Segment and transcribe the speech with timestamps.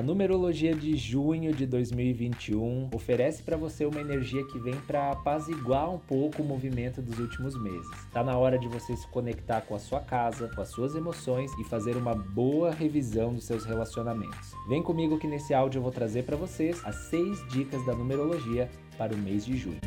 [0.00, 5.90] A numerologia de junho de 2021 oferece para você uma energia que vem para apaziguar
[5.90, 7.86] um pouco o movimento dos últimos meses.
[8.10, 11.52] Tá na hora de você se conectar com a sua casa, com as suas emoções
[11.58, 14.54] e fazer uma boa revisão dos seus relacionamentos.
[14.70, 18.70] Vem comigo que nesse áudio eu vou trazer para vocês as seis dicas da numerologia
[18.96, 19.80] para o mês de junho.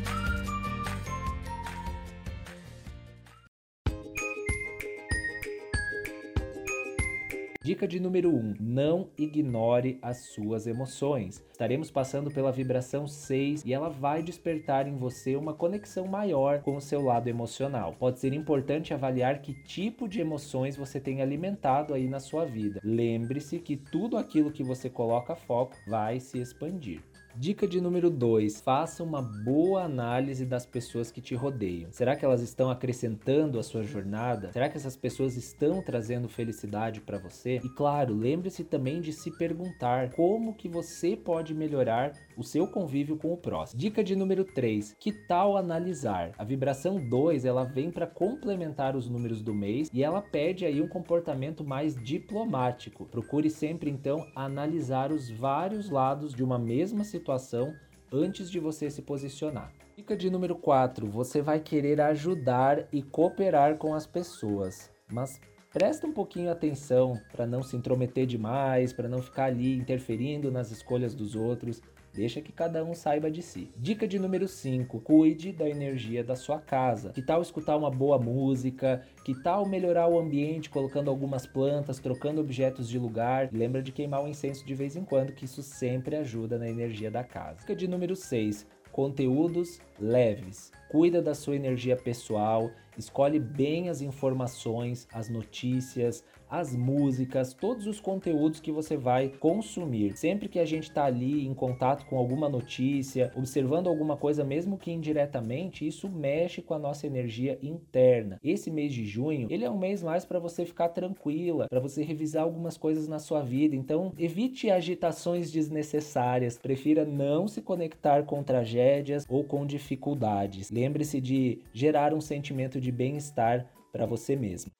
[7.64, 11.42] Dica de número 1: um, não ignore as suas emoções.
[11.50, 16.76] Estaremos passando pela vibração 6 e ela vai despertar em você uma conexão maior com
[16.76, 17.96] o seu lado emocional.
[17.98, 22.82] Pode ser importante avaliar que tipo de emoções você tem alimentado aí na sua vida.
[22.84, 27.00] Lembre-se que tudo aquilo que você coloca foco vai se expandir.
[27.36, 31.90] Dica de número 2: faça uma boa análise das pessoas que te rodeiam.
[31.90, 34.52] Será que elas estão acrescentando a sua jornada?
[34.52, 37.60] Será que essas pessoas estão trazendo felicidade para você?
[37.64, 43.16] E claro, lembre-se também de se perguntar como que você pode melhorar o seu convívio
[43.16, 43.80] com o próximo.
[43.80, 46.30] Dica de número 3: que tal analisar?
[46.38, 50.80] A vibração 2, ela vem para complementar os números do mês e ela pede aí
[50.80, 53.06] um comportamento mais diplomático.
[53.06, 57.74] Procure sempre então analisar os vários lados de uma mesma situação situação
[58.12, 59.72] antes de você se posicionar.
[59.96, 65.40] Dica de número 4: você vai querer ajudar e cooperar com as pessoas, mas
[65.72, 70.70] presta um pouquinho atenção para não se intrometer demais, para não ficar ali interferindo nas
[70.70, 71.80] escolhas dos outros.
[72.14, 73.72] Deixa que cada um saiba de si.
[73.76, 77.10] Dica de número 5: cuide da energia da sua casa.
[77.10, 79.02] Que tal escutar uma boa música?
[79.24, 83.48] Que tal melhorar o ambiente colocando algumas plantas, trocando objetos de lugar?
[83.52, 87.10] lembra de queimar o incenso de vez em quando, que isso sempre ajuda na energia
[87.10, 87.58] da casa.
[87.60, 90.70] Dica de número 6: conteúdos leves.
[90.88, 98.00] Cuida da sua energia pessoal, escolhe bem as informações, as notícias, as músicas, todos os
[98.00, 100.16] conteúdos que você vai consumir.
[100.16, 104.78] Sempre que a gente está ali em contato com alguma notícia, observando alguma coisa, mesmo
[104.78, 108.38] que indiretamente, isso mexe com a nossa energia interna.
[108.42, 112.04] Esse mês de junho, ele é um mês mais para você ficar tranquila, para você
[112.04, 113.74] revisar algumas coisas na sua vida.
[113.74, 120.70] Então, evite agitações desnecessárias, prefira não se conectar com tragédias ou com dificuldades.
[120.74, 124.72] Lembre-se de gerar um sentimento de bem-estar para você mesmo.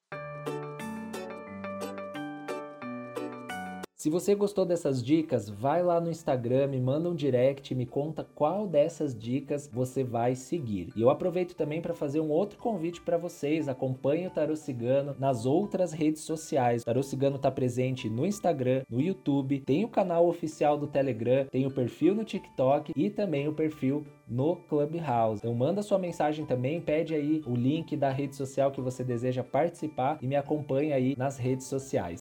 [4.05, 8.23] Se você gostou dessas dicas, vai lá no Instagram, me manda um direct, me conta
[8.35, 10.93] qual dessas dicas você vai seguir.
[10.95, 13.67] E eu aproveito também para fazer um outro convite para vocês.
[13.67, 16.83] Acompanhe o Tarô Cigano nas outras redes sociais.
[16.83, 21.47] O Tarô Cigano está presente no Instagram, no YouTube, tem o canal oficial do Telegram,
[21.47, 25.39] tem o perfil no TikTok e também o perfil no Clubhouse.
[25.39, 29.43] Então manda sua mensagem também, pede aí o link da rede social que você deseja
[29.43, 32.13] participar e me acompanhe aí nas redes sociais.